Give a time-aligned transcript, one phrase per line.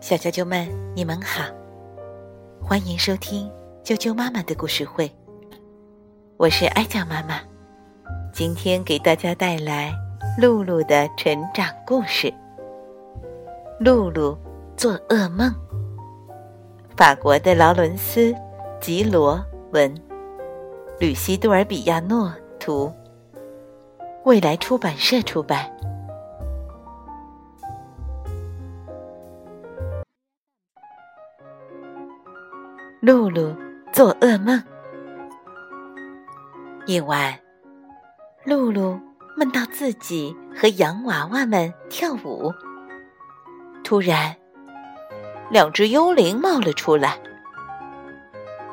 [0.00, 1.44] 小啾啾们，你们好，
[2.60, 3.50] 欢迎收听
[3.82, 5.10] 啾啾妈妈的故事会。
[6.36, 7.40] 我是哀酱妈妈，
[8.32, 9.94] 今天给大家带来
[10.38, 12.30] 露露的成长故事。
[13.80, 14.36] 露露
[14.76, 15.50] 做噩梦。
[16.96, 18.32] 法国的劳伦斯·
[18.80, 19.42] 吉罗
[19.72, 19.94] 文，
[20.98, 22.30] 吕西·杜尔比亚诺
[22.60, 22.92] 图，
[24.24, 25.70] 未来出版社出版。
[33.04, 33.54] 露露
[33.92, 34.62] 做噩梦。
[36.86, 37.38] 夜晚，
[38.46, 38.98] 露露
[39.36, 42.50] 梦到自己和洋娃娃们跳舞。
[43.82, 44.34] 突然，
[45.50, 47.18] 两只幽灵冒了出来。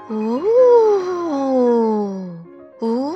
[0.10, 0.42] 呜
[2.80, 3.14] 呜！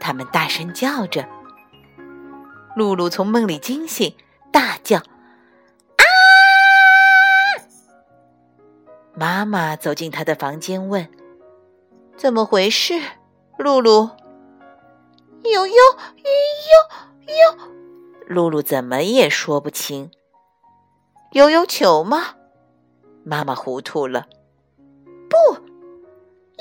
[0.00, 1.24] 他们大声叫着。
[2.74, 4.12] 露露从梦里惊醒，
[4.50, 4.98] 大叫。
[9.16, 11.08] 妈妈走进他的房间，问
[12.18, 13.00] ：“怎么回事，
[13.56, 14.10] 露露
[15.44, 15.74] ？”“有有有
[17.26, 17.34] 有。”
[18.26, 20.10] 露露怎么也说不清。
[21.32, 22.34] “悠悠球吗？”
[23.24, 24.26] 妈妈糊涂了。
[25.30, 25.36] “不，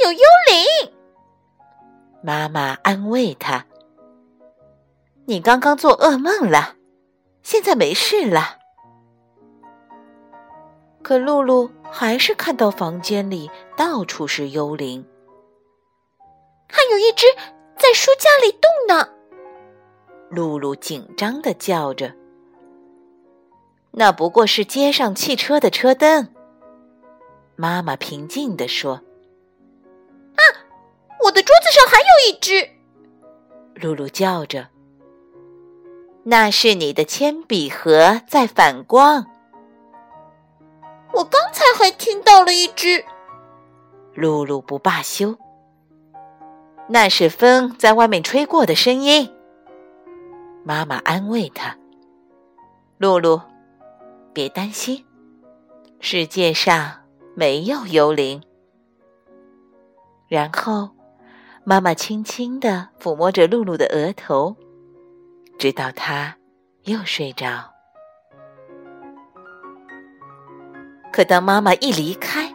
[0.03, 0.19] 有幽
[0.51, 0.93] 灵。”
[2.21, 3.65] 妈妈安慰他
[5.25, 6.75] ：“你刚刚做噩梦了，
[7.41, 8.59] 现在没事了。”
[11.01, 11.71] 可露露。
[11.95, 15.05] 还是看到房间里到处是幽灵，
[16.67, 17.27] 还有一只
[17.77, 19.09] 在书架里动呢。
[20.31, 22.11] 露露紧张的叫着
[23.93, 26.33] ：“那不过是街上汽车的车灯。”
[27.55, 28.93] 妈妈平静的说
[30.35, 30.41] ：“啊，
[31.25, 32.71] 我的桌子上还有一只。”
[33.79, 34.69] 露露叫着
[36.25, 39.27] ：“那是你的铅笔盒在反光。”
[41.13, 43.05] 我刚才还听到了一只，
[44.15, 45.37] 露露不罢休。
[46.89, 49.31] 那是风在外面吹过的声音。
[50.65, 51.77] 妈妈安慰她
[52.97, 53.41] ：“露露，
[54.33, 55.05] 别担心，
[55.99, 57.03] 世界上
[57.35, 58.41] 没有幽灵。”
[60.27, 60.89] 然后，
[61.63, 64.55] 妈妈轻轻的抚摸着露露的额头，
[65.59, 66.37] 直到她
[66.83, 67.72] 又睡着。
[71.13, 72.51] 可当妈妈一离开，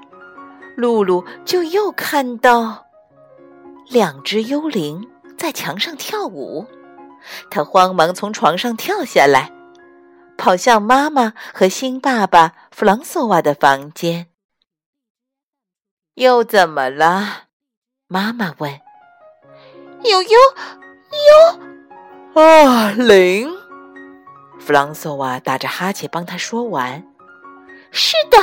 [0.76, 2.86] 露露就又看到
[3.88, 5.08] 两只幽灵
[5.38, 6.66] 在墙上跳舞。
[7.50, 9.52] 她慌忙从床上跳下来，
[10.36, 14.26] 跑向妈妈和新爸爸弗朗索瓦的房间。
[16.14, 17.44] 又怎么了？
[18.08, 18.80] 妈妈问。
[20.02, 20.30] 有幽
[22.34, 23.48] 幽啊灵！
[24.58, 27.04] 弗朗索瓦打着哈欠帮他说完。
[27.91, 28.38] 是的，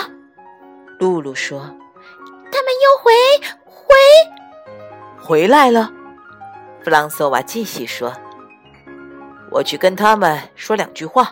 [1.00, 1.60] 露露说
[2.52, 3.14] ：“他们又回
[3.66, 3.96] 回
[5.18, 5.92] 回来了。”
[6.84, 8.14] 弗朗索瓦继续说
[9.52, 11.32] ：“我去跟他们说两句话。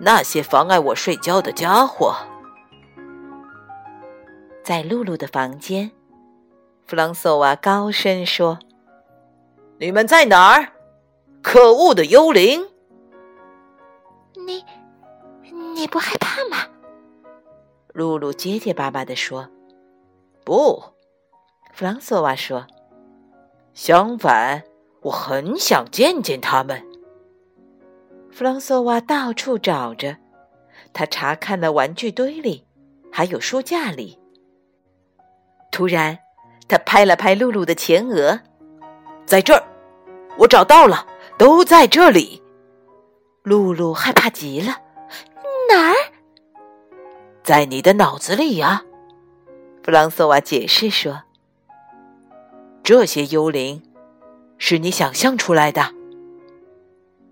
[0.00, 2.14] 那些妨碍我睡觉的家伙，
[4.62, 5.90] 在露露的房间。”
[6.86, 8.58] 弗朗索瓦高声说
[9.78, 10.72] ：“你们在哪儿？
[11.42, 12.68] 可恶的幽灵！
[14.34, 14.64] 你
[15.74, 16.66] 你不害怕吗？”
[17.98, 19.48] 露露结结巴巴地说
[20.46, 20.80] ：“不。”
[21.74, 22.64] 弗朗索瓦说
[23.74, 24.62] ：“相反，
[25.02, 26.80] 我很想见见他们。”
[28.30, 30.16] 弗朗索瓦到处找着，
[30.92, 32.64] 他查看了玩具堆里，
[33.10, 34.16] 还有书架里。
[35.72, 36.20] 突然，
[36.68, 38.38] 他拍了拍露露的前额
[39.26, 39.64] ：“在这儿，
[40.36, 41.04] 我找到了，
[41.36, 42.40] 都在这里。”
[43.42, 44.82] 露露害怕极了
[45.68, 45.94] ：“哪儿？”
[47.48, 48.82] 在你的脑子里呀，
[49.82, 51.22] 弗朗索瓦解释说
[52.84, 53.82] ：“这些幽灵
[54.58, 55.94] 是你想象出来的。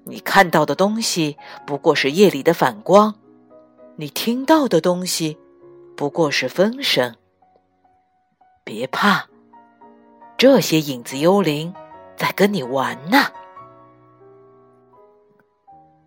[0.04, 3.14] 你看到的东西不过是夜里的反光，
[3.96, 5.36] 你听到的东西
[5.94, 7.14] 不过是风声。
[8.64, 9.28] 别怕，
[10.38, 11.74] 这些影子幽灵
[12.16, 13.18] 在跟你玩呢。”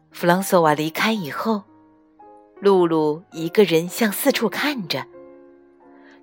[0.10, 1.69] 弗朗索瓦离开以后。
[2.60, 5.06] 露露一个人向四处看着，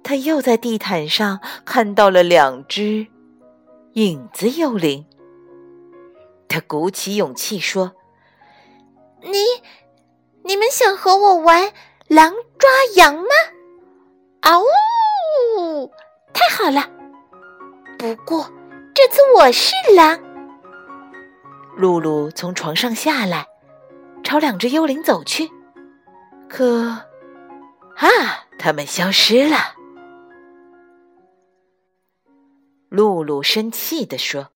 [0.03, 3.07] 他又在地毯上看到了两只
[3.95, 5.07] 影子幽灵。
[6.49, 7.93] 他鼓起勇气说
[9.23, 9.39] ：“你，
[10.45, 11.73] 你们想和我玩
[12.09, 13.31] 狼抓羊吗
[14.41, 15.91] ？”“啊呜！
[16.33, 16.89] 太好了！
[17.99, 18.51] 不过
[18.95, 20.21] 这次我是狼。”
[21.77, 23.47] 露露从床上下来。
[24.23, 25.49] 朝两只幽灵走去，
[26.57, 26.89] 可，
[27.97, 28.09] 啊，
[28.59, 29.75] 他们消失了。
[32.89, 34.53] 露露生气地说：“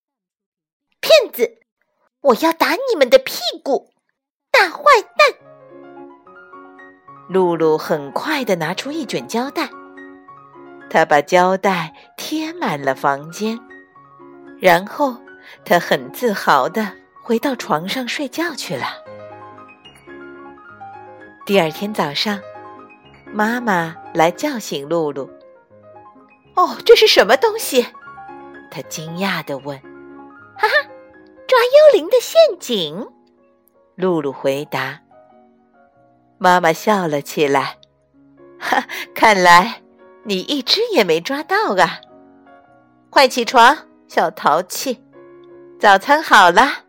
[0.99, 1.59] 骗子！
[2.21, 3.91] 我要打你们的屁股，
[4.49, 4.81] 大坏
[5.15, 5.37] 蛋！”
[7.29, 9.69] 露露很快的拿出一卷胶带，
[10.89, 13.59] 她把胶带贴满了房间，
[14.59, 15.15] 然后
[15.63, 19.00] 她很自豪的回到床上睡觉去了。
[21.51, 22.39] 第二天早上，
[23.25, 25.29] 妈妈来叫醒露露。
[26.55, 27.87] “哦，这是什么东西？”
[28.71, 29.77] 她惊讶的问。
[30.55, 30.89] “哈哈，
[31.45, 33.05] 抓幽灵的陷阱。”
[33.95, 35.01] 露露回答。
[36.37, 37.79] 妈妈笑了起来。
[38.57, 39.81] “哈，看来
[40.23, 41.99] 你一只也没抓到啊！
[43.09, 43.77] 快起床，
[44.07, 45.03] 小淘气，
[45.77, 46.85] 早餐好了。”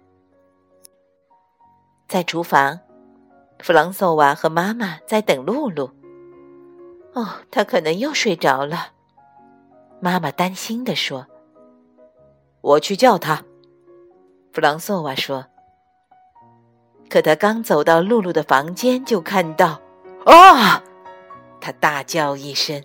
[2.06, 2.78] 在厨房。
[3.62, 5.88] 弗朗索瓦和妈妈在等露露。
[7.12, 8.88] 哦，他可能又睡着了。
[10.00, 11.28] 妈妈担心地说
[12.60, 13.44] ：“我去叫他。”
[14.52, 15.46] 弗朗索瓦说。
[17.08, 19.80] 可他刚走到露露的房间，就看到，
[20.24, 20.82] 啊！
[21.60, 22.82] 他大叫一声：“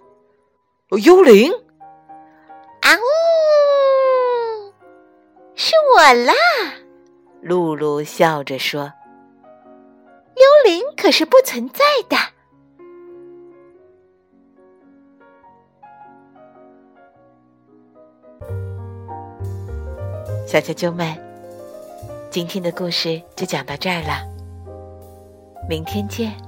[1.03, 1.51] 幽灵！”
[2.81, 4.73] 啊呜！
[5.55, 6.33] 是我啦！
[7.41, 8.93] 露露笑着说。
[10.95, 12.17] 可是不存在的，
[20.47, 21.15] 小啾啾们，
[22.29, 24.25] 今天的故事就讲到这儿了，
[25.69, 26.46] 明天见。